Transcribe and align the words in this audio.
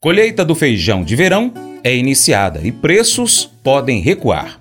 Colheita 0.00 0.44
do 0.44 0.54
feijão 0.54 1.02
de 1.02 1.16
verão 1.16 1.52
é 1.82 1.92
iniciada 1.92 2.60
e 2.62 2.70
preços 2.70 3.50
podem 3.64 4.00
recuar. 4.00 4.60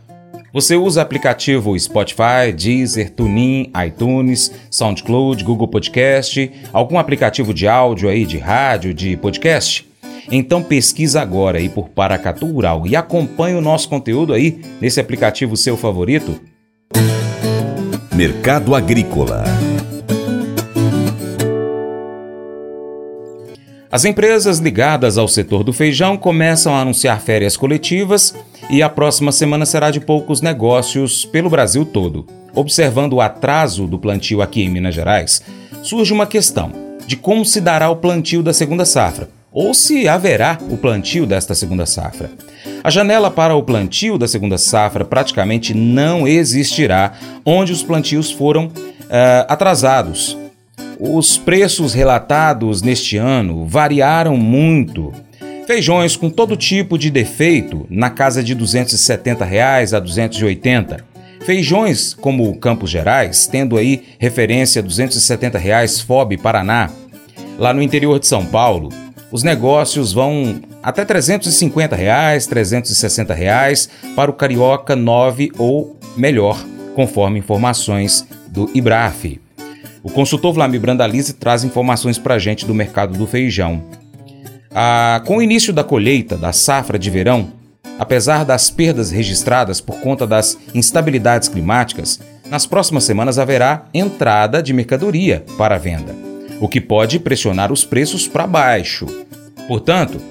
Você 0.51 0.75
usa 0.75 0.99
aplicativo 0.99 1.77
Spotify, 1.77 2.51
Deezer, 2.55 3.11
TuneIn, 3.11 3.71
iTunes, 3.85 4.51
SoundCloud, 4.71 5.43
Google 5.43 5.67
Podcast, 5.67 6.51
algum 6.73 6.97
aplicativo 6.97 7.53
de 7.53 7.67
áudio 7.67 8.09
aí, 8.09 8.25
de 8.25 8.39
rádio, 8.39 8.95
de 8.95 9.15
podcast? 9.15 9.87
Então 10.31 10.63
pesquisa 10.63 11.21
agora 11.21 11.59
aí 11.59 11.69
por 11.69 11.89
Paracatu 11.89 12.47
Rural 12.47 12.87
e 12.87 12.95
acompanhe 12.95 13.55
o 13.55 13.61
nosso 13.61 13.87
conteúdo 13.89 14.33
aí 14.33 14.59
nesse 14.81 14.99
aplicativo 14.99 15.55
seu 15.55 15.77
favorito. 15.77 16.41
Mercado 18.11 18.73
Agrícola 18.73 19.43
As 23.89 24.03
empresas 24.03 24.59
ligadas 24.59 25.17
ao 25.17 25.29
setor 25.29 25.63
do 25.63 25.71
feijão 25.71 26.17
começam 26.17 26.75
a 26.75 26.81
anunciar 26.81 27.21
férias 27.21 27.55
coletivas 27.55 28.35
e 28.69 28.83
a 28.83 28.89
próxima 28.89 29.31
semana 29.31 29.65
será 29.65 29.89
de 29.89 30.01
poucos 30.01 30.41
negócios 30.41 31.23
pelo 31.23 31.49
Brasil 31.49 31.85
todo. 31.85 32.27
Observando 32.53 33.13
o 33.13 33.21
atraso 33.21 33.87
do 33.87 33.97
plantio 33.97 34.41
aqui 34.41 34.61
em 34.61 34.69
Minas 34.69 34.93
Gerais, 34.93 35.41
surge 35.83 36.11
uma 36.11 36.27
questão 36.27 36.71
de 37.05 37.15
como 37.15 37.45
se 37.45 37.61
dará 37.61 37.89
o 37.89 37.95
plantio 37.95 38.43
da 38.43 38.51
segunda 38.51 38.83
safra, 38.83 39.29
ou 39.53 39.73
se 39.73 40.05
haverá 40.05 40.57
o 40.69 40.75
plantio 40.75 41.25
desta 41.25 41.55
segunda 41.55 41.85
safra. 41.85 42.29
A 42.83 42.89
janela 42.89 43.31
para 43.31 43.55
o 43.55 43.63
plantio 43.63 44.17
da 44.17 44.27
segunda 44.27 44.57
safra 44.57 45.05
praticamente 45.05 45.73
não 45.73 46.27
existirá, 46.27 47.13
onde 47.45 47.71
os 47.71 47.83
plantios 47.83 48.31
foram 48.31 48.65
uh, 48.65 48.73
atrasados 49.47 50.37
os 50.99 51.37
preços 51.37 51.93
relatados 51.93 52.81
neste 52.81 53.17
ano 53.17 53.65
variaram 53.65 54.35
muito. 54.35 55.13
Feijões 55.65 56.15
com 56.15 56.29
todo 56.29 56.55
tipo 56.55 56.97
de 56.97 57.11
defeito, 57.11 57.85
na 57.89 58.09
casa 58.09 58.41
de 58.43 58.55
270 58.55 59.43
reais 59.43 59.93
a 59.93 59.97
R$ 59.97 60.05
280. 60.05 61.05
Feijões 61.45 62.13
como 62.13 62.57
Campos 62.57 62.89
Gerais, 62.89 63.47
tendo 63.47 63.77
aí 63.77 64.03
referência 64.17 64.81
270 64.81 65.57
reais 65.57 65.99
FOB 65.99 66.37
Paraná. 66.37 66.89
Lá 67.57 67.73
no 67.73 67.81
interior 67.81 68.19
de 68.19 68.27
São 68.27 68.45
Paulo, 68.45 68.89
os 69.31 69.43
negócios 69.43 70.13
vão 70.13 70.61
até 70.81 71.03
350 71.03 71.95
reais, 71.95 72.47
360 72.47 73.33
reais 73.33 73.89
para 74.15 74.31
o 74.31 74.33
carioca 74.33 74.95
9 74.95 75.51
ou 75.57 75.97
melhor, 76.15 76.63
conforme 76.95 77.39
informações 77.39 78.25
do 78.47 78.69
IBRAF. 78.73 79.46
O 80.07 80.09
consultor 80.09 80.53
Vlamir 80.53 80.79
Brandalize 80.79 81.33
traz 81.33 81.65
informações 81.65 82.17
para 82.17 82.35
a 82.35 82.39
gente 82.39 82.65
do 82.65 82.73
mercado 82.73 83.17
do 83.17 83.27
feijão. 83.27 83.83
Ah, 84.73 85.21
com 85.25 85.35
o 85.35 85.41
início 85.41 85.73
da 85.73 85.83
colheita 85.83 86.37
da 86.37 86.53
safra 86.53 86.97
de 86.97 87.09
verão, 87.09 87.49
apesar 87.99 88.45
das 88.45 88.69
perdas 88.69 89.11
registradas 89.11 89.81
por 89.81 89.99
conta 89.99 90.25
das 90.25 90.57
instabilidades 90.73 91.49
climáticas, 91.49 92.21
nas 92.49 92.65
próximas 92.65 93.03
semanas 93.03 93.37
haverá 93.37 93.83
entrada 93.93 94.63
de 94.63 94.71
mercadoria 94.71 95.43
para 95.57 95.75
a 95.75 95.77
venda, 95.77 96.15
o 96.61 96.69
que 96.69 96.79
pode 96.79 97.19
pressionar 97.19 97.69
os 97.69 97.83
preços 97.83 98.29
para 98.29 98.47
baixo. 98.47 99.05
Portanto, 99.67 100.21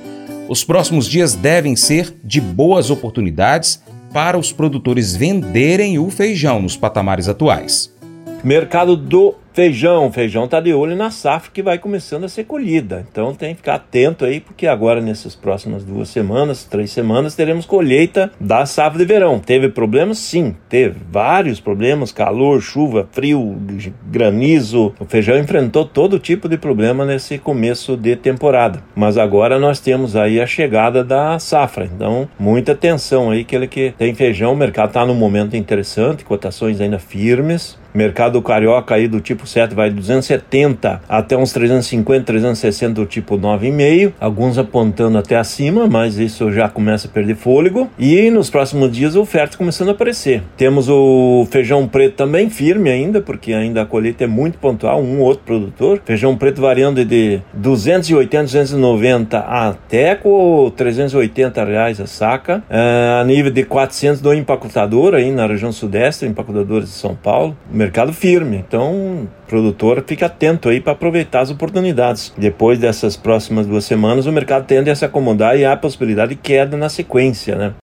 os 0.48 0.64
próximos 0.64 1.06
dias 1.06 1.34
devem 1.34 1.76
ser 1.76 2.16
de 2.24 2.40
boas 2.40 2.88
oportunidades 2.88 3.82
para 4.10 4.38
os 4.38 4.50
produtores 4.52 5.14
venderem 5.14 5.98
o 5.98 6.08
feijão 6.08 6.62
nos 6.62 6.78
patamares 6.78 7.28
atuais. 7.28 7.94
Mercado 8.42 8.96
do 8.96 9.34
Feijão, 9.56 10.12
feijão 10.12 10.46
tá 10.46 10.60
de 10.60 10.74
olho 10.74 10.94
na 10.94 11.10
safra 11.10 11.50
que 11.50 11.62
vai 11.62 11.78
começando 11.78 12.24
a 12.24 12.28
ser 12.28 12.44
colhida. 12.44 13.06
Então 13.10 13.34
tem 13.34 13.54
que 13.54 13.62
ficar 13.62 13.76
atento 13.76 14.26
aí, 14.26 14.38
porque 14.38 14.66
agora 14.66 15.00
nessas 15.00 15.34
próximas 15.34 15.82
duas 15.82 16.10
semanas, 16.10 16.64
três 16.64 16.90
semanas, 16.90 17.34
teremos 17.34 17.64
colheita 17.64 18.30
da 18.38 18.66
safra 18.66 18.98
de 18.98 19.06
verão. 19.06 19.38
Teve 19.38 19.70
problemas? 19.70 20.18
Sim, 20.18 20.54
teve 20.68 21.00
vários 21.10 21.58
problemas: 21.58 22.12
calor, 22.12 22.60
chuva, 22.60 23.08
frio, 23.10 23.56
granizo. 24.04 24.92
O 25.00 25.06
feijão 25.06 25.38
enfrentou 25.38 25.86
todo 25.86 26.18
tipo 26.18 26.50
de 26.50 26.58
problema 26.58 27.06
nesse 27.06 27.38
começo 27.38 27.96
de 27.96 28.14
temporada. 28.14 28.82
Mas 28.94 29.16
agora 29.16 29.58
nós 29.58 29.80
temos 29.80 30.16
aí 30.16 30.38
a 30.38 30.46
chegada 30.46 31.02
da 31.02 31.38
safra. 31.38 31.86
Então, 31.86 32.28
muita 32.38 32.72
atenção 32.72 33.30
aí, 33.30 33.42
que 33.42 33.56
ele 33.56 33.68
que 33.68 33.94
tem 33.96 34.14
feijão, 34.14 34.52
o 34.52 34.56
mercado 34.56 34.88
está 34.88 35.06
num 35.06 35.14
momento 35.14 35.56
interessante, 35.56 36.26
cotações 36.26 36.78
ainda 36.78 36.98
firmes. 36.98 37.78
Mercado 37.96 38.42
carioca 38.42 38.94
aí 38.94 39.08
do 39.08 39.22
tipo 39.22 39.46
7 39.46 39.74
vai 39.74 39.88
de 39.88 39.96
270 39.96 41.00
até 41.08 41.34
uns 41.34 41.50
350, 41.52 42.24
360 42.26 42.92
do 42.92 43.06
tipo 43.06 43.38
9,5, 43.38 44.12
alguns 44.20 44.58
apontando 44.58 45.16
até 45.16 45.36
acima, 45.36 45.86
mas 45.86 46.18
isso 46.18 46.52
já 46.52 46.68
começa 46.68 47.08
a 47.08 47.10
perder 47.10 47.36
fôlego. 47.36 47.88
E 47.98 48.30
nos 48.30 48.50
próximos 48.50 48.92
dias 48.92 49.16
ofertas 49.16 49.56
começando 49.56 49.88
a 49.88 49.92
aparecer. 49.92 50.42
Temos 50.58 50.90
o 50.90 51.46
feijão 51.50 51.88
preto 51.88 52.16
também 52.16 52.50
firme 52.50 52.90
ainda, 52.90 53.22
porque 53.22 53.54
ainda 53.54 53.80
a 53.80 53.86
colheita 53.86 54.24
é 54.24 54.26
muito 54.26 54.58
pontual, 54.58 55.02
um 55.02 55.20
ou 55.20 55.26
outro 55.26 55.44
produtor. 55.44 56.02
Feijão 56.04 56.36
preto 56.36 56.60
variando 56.60 57.02
de 57.02 57.40
280, 57.54 58.42
290 58.42 59.38
até 59.38 60.14
com 60.14 60.70
380 60.76 61.64
reais 61.64 61.98
a 61.98 62.06
saca, 62.06 62.62
é, 62.68 63.20
a 63.22 63.24
nível 63.24 63.50
de 63.50 63.64
400 63.64 64.20
do 64.20 64.34
empacotador 64.34 65.14
aí 65.14 65.30
na 65.30 65.46
região 65.46 65.72
sudeste, 65.72 66.26
empacotadores 66.26 66.88
de 66.88 66.94
São 66.94 67.14
Paulo 67.14 67.56
mercado 67.86 68.12
firme. 68.12 68.56
Então, 68.66 69.28
produtor 69.46 70.04
fica 70.06 70.26
atento 70.26 70.68
aí 70.68 70.80
para 70.80 70.92
aproveitar 70.92 71.40
as 71.40 71.50
oportunidades. 71.50 72.32
Depois 72.36 72.78
dessas 72.78 73.16
próximas 73.16 73.66
duas 73.66 73.84
semanas, 73.84 74.26
o 74.26 74.32
mercado 74.32 74.66
tende 74.66 74.90
a 74.90 74.94
se 74.94 75.04
acomodar 75.04 75.56
e 75.56 75.64
há 75.64 75.76
possibilidade 75.76 76.34
de 76.34 76.36
queda 76.36 76.76
na 76.76 76.88
sequência, 76.88 77.56
né? 77.56 77.74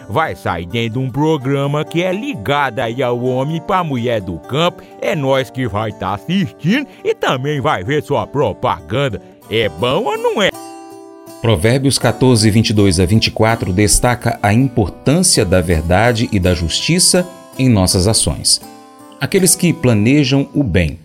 vai 0.09 0.35
sair 0.35 0.65
dentro 0.65 0.99
de 0.99 1.05
um 1.05 1.09
programa 1.09 1.83
que 1.85 2.03
é 2.03 2.11
ligado 2.11 2.79
aí 2.79 3.01
ao 3.01 3.21
homem 3.23 3.61
para 3.61 3.79
a 3.79 3.83
mulher 3.83 4.21
do 4.21 4.37
campo. 4.39 4.83
É 5.01 5.15
nós 5.15 5.49
que 5.49 5.67
vai 5.67 5.89
estar 5.89 6.09
tá 6.09 6.13
assistindo 6.15 6.87
e 7.03 7.13
também 7.13 7.61
vai 7.61 7.83
ver 7.83 8.03
sua 8.03 8.25
propaganda. 8.27 9.21
É 9.49 9.67
bom 9.69 10.05
ou 10.05 10.17
não 10.17 10.41
é? 10.41 10.49
Provérbios 11.41 11.97
14, 11.97 12.49
22 12.51 12.99
a 12.99 13.05
24 13.05 13.73
destaca 13.73 14.39
a 14.43 14.53
importância 14.53 15.43
da 15.43 15.59
verdade 15.59 16.29
e 16.31 16.39
da 16.39 16.53
justiça 16.53 17.27
em 17.57 17.67
nossas 17.67 18.07
ações. 18.07 18.61
Aqueles 19.19 19.55
que 19.55 19.73
planejam 19.73 20.47
o 20.53 20.63
bem 20.63 20.99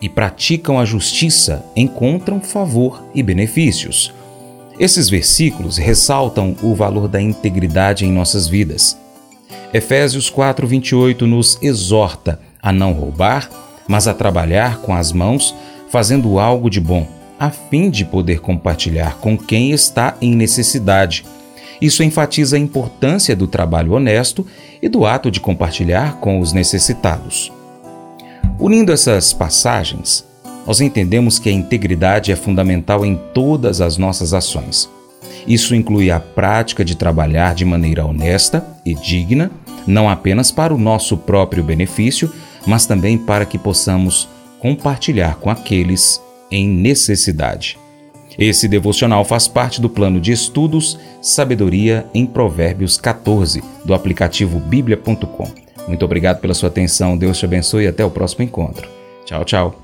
e 0.00 0.08
praticam 0.08 0.78
a 0.78 0.84
justiça 0.84 1.64
encontram 1.76 2.40
favor 2.40 3.02
e 3.14 3.22
benefícios. 3.22 4.12
Esses 4.78 5.08
versículos 5.08 5.76
ressaltam 5.76 6.56
o 6.62 6.74
valor 6.74 7.06
da 7.06 7.20
integridade 7.20 8.04
em 8.04 8.12
nossas 8.12 8.48
vidas. 8.48 8.98
Efésios 9.72 10.30
4:28 10.30 11.26
nos 11.26 11.58
exorta 11.62 12.40
a 12.60 12.72
não 12.72 12.92
roubar, 12.92 13.48
mas 13.86 14.08
a 14.08 14.14
trabalhar 14.14 14.78
com 14.78 14.94
as 14.94 15.12
mãos, 15.12 15.54
fazendo 15.90 16.38
algo 16.38 16.68
de 16.68 16.80
bom, 16.80 17.06
a 17.38 17.50
fim 17.50 17.88
de 17.88 18.04
poder 18.04 18.40
compartilhar 18.40 19.18
com 19.18 19.36
quem 19.36 19.70
está 19.70 20.16
em 20.20 20.34
necessidade. 20.34 21.24
Isso 21.80 22.02
enfatiza 22.02 22.56
a 22.56 22.58
importância 22.58 23.36
do 23.36 23.46
trabalho 23.46 23.92
honesto 23.92 24.46
e 24.80 24.88
do 24.88 25.04
ato 25.04 25.30
de 25.30 25.40
compartilhar 25.40 26.16
com 26.16 26.40
os 26.40 26.52
necessitados. 26.52 27.52
Unindo 28.58 28.92
essas 28.92 29.32
passagens, 29.32 30.24
nós 30.66 30.80
entendemos 30.80 31.38
que 31.38 31.48
a 31.48 31.52
integridade 31.52 32.32
é 32.32 32.36
fundamental 32.36 33.04
em 33.04 33.18
todas 33.32 33.80
as 33.80 33.96
nossas 33.96 34.32
ações. 34.32 34.88
Isso 35.46 35.74
inclui 35.74 36.10
a 36.10 36.18
prática 36.18 36.84
de 36.84 36.96
trabalhar 36.96 37.54
de 37.54 37.64
maneira 37.64 38.04
honesta 38.04 38.66
e 38.84 38.94
digna, 38.94 39.50
não 39.86 40.08
apenas 40.08 40.50
para 40.50 40.74
o 40.74 40.78
nosso 40.78 41.16
próprio 41.16 41.62
benefício, 41.62 42.32
mas 42.66 42.86
também 42.86 43.18
para 43.18 43.44
que 43.44 43.58
possamos 43.58 44.28
compartilhar 44.58 45.36
com 45.36 45.50
aqueles 45.50 46.20
em 46.50 46.66
necessidade. 46.66 47.78
Esse 48.38 48.66
devocional 48.66 49.24
faz 49.24 49.46
parte 49.46 49.80
do 49.80 49.88
plano 49.88 50.20
de 50.20 50.32
estudos 50.32 50.98
Sabedoria 51.20 52.06
em 52.12 52.26
Provérbios 52.26 52.96
14, 52.96 53.62
do 53.84 53.94
aplicativo 53.94 54.58
bíblia.com. 54.58 55.48
Muito 55.86 56.04
obrigado 56.04 56.40
pela 56.40 56.54
sua 56.54 56.68
atenção, 56.68 57.16
Deus 57.16 57.38
te 57.38 57.44
abençoe 57.44 57.84
e 57.84 57.88
até 57.88 58.04
o 58.04 58.10
próximo 58.10 58.44
encontro. 58.44 58.88
Tchau, 59.24 59.44
tchau. 59.44 59.83